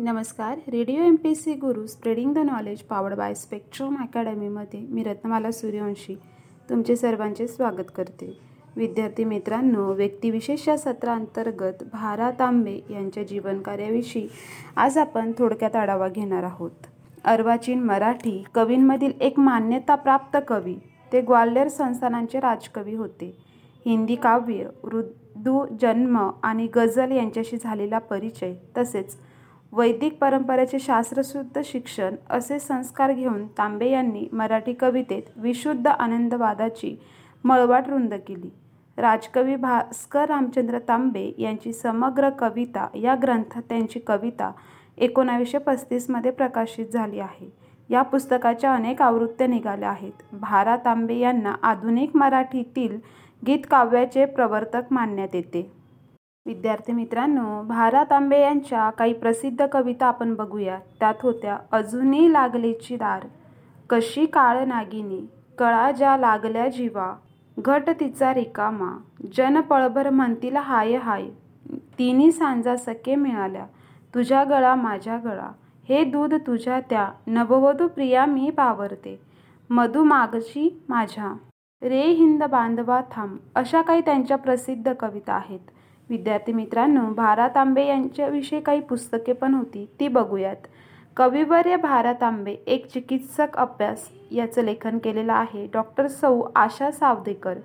[0.00, 0.58] नमस्कार.
[0.68, 6.14] Radio M P C Guru spreading the knowledge powered by spectrum अकॅडमीमध्ये मी रत्नमाला सूर्यवंशी
[6.70, 8.38] तुमचे सर्वांचे स्वागत करते.
[8.76, 14.26] विद्यार्थी मित्रांनो व्यक्तिविशेष या सत्रांतर्गत भारा तांबे यांच्या जीवनकार्याविषयी
[14.76, 16.86] आज आपण थोडक्यात आढावा घेणार आहोत.
[17.24, 20.76] अर्वाचीन मराठी कवींमधील एक मान्यताप्राप्त कवी
[21.12, 23.34] ते ग्वाल्हेर संस्थानांचे राजकवी होते.
[23.86, 29.16] हिंदी काव्य उर्दू जन्म आणि गझल यांच्याशी झालेला परिचय तसेच
[29.72, 36.96] वैदिक परंपरेचे शास्त्रशुद्ध शिक्षण असे संस्कार घेऊन तांबे यांनी मराठी कवितेत विशुद्ध आनंदवादाची
[37.44, 38.50] मळवाट रुंद केली.
[38.96, 44.50] राजकवी भास्कर रामचंद्र तांबे यांची समग्र कविता या ग्रंथात त्यांची कविता
[44.98, 47.50] एकोणावीसशे पस्तीसमध्ये प्रकाशित झाली आहे.
[47.90, 50.22] या पुस्तकाच्या अनेक आवृत्त्या निघाल्या आहेत.
[50.32, 52.98] भारा तांबे यांना आधुनिक मराठीतील
[53.46, 55.70] गीतकाव्याचे प्रवर्तक मानण्यात येते.
[56.48, 60.78] विद्यार्थी मित्रांनो भारा तांबे यांच्या काही प्रसिद्ध कविता आपण बघूया.
[61.00, 63.26] त्यात होत्या अजूनही लागलेची दार
[63.90, 65.20] कशी काळ नागिनी
[65.58, 67.12] कळा ज्या लागल्या जीवा
[67.56, 68.90] घट तिचा रिकामा
[69.36, 71.28] जन पळभर म्हणतील हाय हाय
[71.98, 73.64] तिन्ही सांजा सखे मिळाल्या
[74.14, 75.50] तुझ्या गळा माझ्या गळा
[75.88, 79.18] हे दूध तुझ्या त्या नववधू प्रिया मी पावरते
[79.70, 81.32] मधु मागशी माझ्या
[81.82, 85.60] रे हिंद बांधवा थांब अशा काही त्यांच्या प्रसिद्ध कविता आहेत.
[86.10, 90.66] विद्यार्थी मित्रांनो भारा तांबे यांच्याविषयी काही पुस्तके पण होती ती बघूयात.
[91.16, 95.66] कविवर्य भारा तांबे एक चिकित्सक अभ्यास याचं लेखन केलेलं आहे.
[95.72, 97.58] डॉक्टर सौ आशा सावदेकर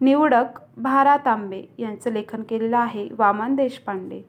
[0.00, 3.08] निवडक भारा तांबे यांचं लेखन केलेलं आहे.
[3.18, 4.20] वामन देशपांडे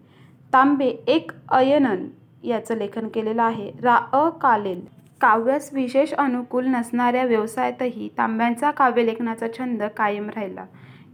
[0.54, 2.06] तांबे एक अयनन
[2.44, 3.72] याचं लेखन केलेलं आहे.
[3.84, 4.86] रा अ कालेल
[5.22, 10.66] काव्यास विशेष अनुकूल नसणाऱ्या व्यवसायातही तांब्यांचा काव्यलेखनाचा छंद कायम राहिला.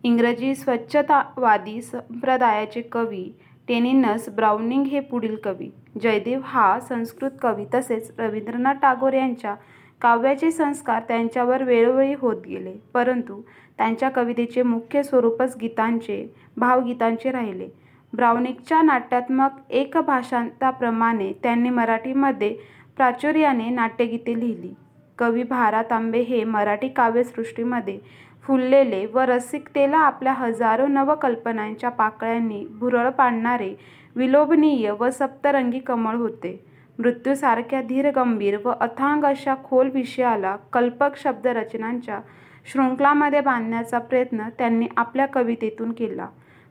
[0.06, 3.23] इंग्रजी स्वच्छतावादी संप्रदायाचे कवी
[3.67, 5.70] टेनिनस ब्राउनिंग हे पुढील कवी.
[6.02, 9.56] जयदेव हा संस्कृत कवी तसेच रवींद्रनाथ टागोर यांच्या
[10.02, 12.73] काव्याचे संस्कार त्यांच्यावर वेळोवेळी होत गेले.
[12.94, 13.41] परंतु
[13.78, 16.25] त्यांच्या कवितेचे मुख्य स्वरूपच गीतांचे
[16.58, 17.68] भावगीतांचे राहिले.
[18.13, 22.56] ब्राउनिंगच्या नाट्यात्मक एकभाषांताप्रमाणे त्यांनी मराठीमध्ये
[22.97, 24.74] प्राचुर्याने नाट्यगीते लिहिली.
[25.18, 28.00] कवी भारा तांबे हे मराठी काव्यसृष्टीमध्ये
[28.45, 33.73] फुललेले व रसिकतेला आपल्या हजारो नवकल्पनांच्या पाकळ्यांनी भुरळ पाडणारे
[34.16, 36.59] विलोभनीय व सप्तरंगी कमळ होते.
[37.00, 42.19] मृत्यूसारख्या धीरगंभीर व अथांग अशा खोल विषयाला कल्पक शब्दरचनांच्या
[42.66, 46.28] शृंखलामध्ये बांधण्याचा प्रयत्न त्यांनी आपल्या कवितेतून केला.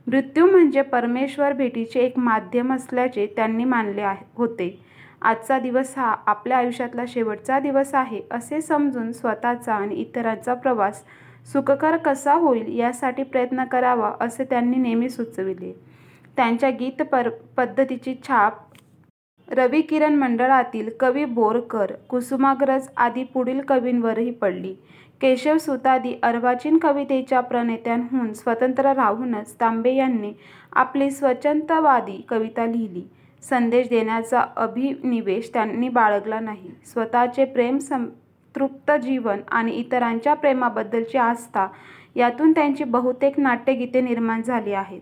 [0.07, 4.03] मृत्यू म्हणजे परमेश्वर भेटीचे एक माध्यम असल्याचे त्यांनी मानले
[4.37, 4.77] होते.
[5.23, 11.05] आजचा दिवस हा आपल्या आयुष्यातला शेवटचा दिवस आहे असे समजून स्वतःचा आणि इतरांचा प्रवास
[11.47, 15.73] सुखकर कसा होईल यासाठी प्रयत्न करावा असे त्यांनी नेहमी सुचविले.
[16.37, 18.63] त्यांच्या गीत पर पद्धतीची छाप
[19.49, 24.75] रवी किरण मंडळातील कवी बोरकर कुसुमाग्रज आदी पुढील कवींवरही पडली.
[25.21, 30.33] केशव सुतादी अर्वाचीन कवितेच्या प्रणेत्यांहून स्वतंत्र राहूनच तांबे यांनी
[30.73, 33.03] आपली स्वच्छंदवादी कविता लिहिली.
[33.43, 36.71] संदेश देण्याचा अभिनिवेश त्यांनी बाळगला नाही.
[36.87, 37.79] स्वतःचे प्रेम
[38.57, 41.67] तृप्त जीवन आणि इतरांच्या प्रेमाबद्दलची आस्था
[42.17, 45.01] यातून त्यांची बहुतेक नाट्यगीते निर्माण झाली आहेत.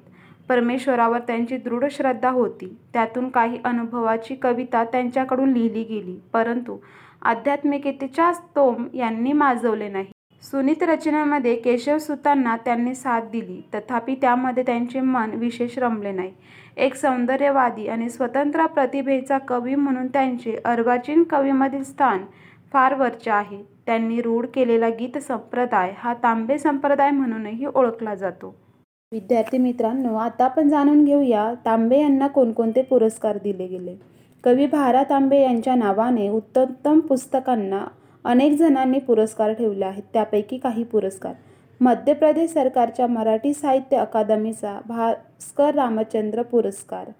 [0.49, 2.77] परमेश्वरावर त्यांची दृढ श्रद्धा होती.
[2.93, 6.79] त्यातून काही अनुभवाची कविता त्यांच्याकडून लिहिली गेली परंतु
[7.23, 10.11] आध्यात्मिकतेच्या स्तोम यांनी माजवले नाही.
[10.43, 13.61] सुनीत रचनेमध्ये केशवसुतांना त्यांनी साथ दिली.
[13.75, 16.33] तथापि त्यामध्ये त्यांचे मन विशेष रमले नाही.
[16.77, 22.25] एक सौंदर्यवादी आणि स्वतंत्र प्रतिभेचा कवी म्हणून त्यांचे अर्वाचीन कवीमधील स्थान
[22.72, 23.62] फार वरच्या आहे.
[23.87, 28.55] त्यांनी रूढ केलेला गीत संप्रदाय हा तांबे संप्रदाय म्हणूनही ओळखला जातो.
[29.12, 33.97] विद्यार्थी मित्रांनो आता आपण जाणून घेऊया तांबे यांना कोणकोणते पुरस्कार दिले गेले?
[34.44, 37.84] कवी भारा तांबे यांच्या नावाने उत्तम पुस्तकांना
[38.25, 40.03] अनेक जणांनी पुरस्कार ठेवले आहेत.
[40.12, 41.32] त्यापैकी काही पुरस्कार.
[41.81, 47.11] मध्य प्रदेश सरकारच्या मराठी साहित्य अकादमीचा भास्कर रामचंद्र पुरस्कार.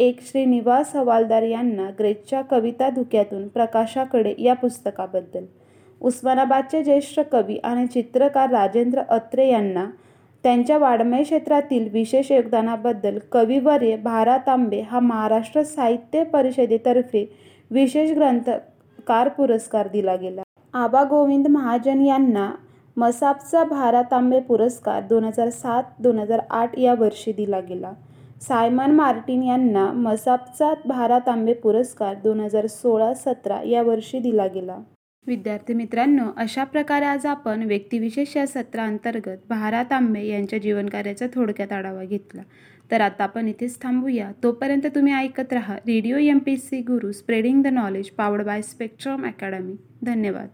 [0.00, 5.44] एक श्रीनिवास हवालदार यांना ग्रेसच्या कविता धुक्यातून प्रकाशाकडे या पुस्तकाबद्दल.
[6.00, 9.84] उस्मानाबादचे ज्येष्ठ कवी आणि चित्रकार राजेंद्र अत्रे यांना
[10.44, 17.26] त्यांच्या वाडमय क्षेत्रातील विशेष योगदानाबद्दल कविवर्य भारा तांबे हा महाराष्ट्र साहित्य परिषदेतर्फे
[17.70, 20.42] विशेष ग्रंथकार पुरस्कार दिला गेला.
[20.74, 22.50] आबा गोविंद महाजन यांना
[22.96, 27.92] मसापचा भारा तांबे पुरस्कार दोन हजार सात दोन हजार आठ या वर्षी दिला गेला.
[28.40, 34.78] सायमन मार्टिन यांना मसापचा भारा तांबे पुरस्कार दोन हजार सोळा सतरा या वर्षी दिला गेला.
[35.26, 42.04] विद्यार्थी मित्रांनो अशा प्रकारे आज आपण व्यक्तिविशेष या सत्राअंतर्गत भारा तांबे यांच्या जीवनकार्याचा थोडक्यात आढावा
[42.04, 42.42] घेतला.
[42.90, 44.30] तर आता आपण इथेच थांबूया.
[44.42, 49.26] तोपर्यंत तुम्ही ऐकत राहा Radio M P C Guru spreading the knowledge powered by Spectrum
[49.26, 49.74] Academy.
[50.02, 50.48] धन्यवाद.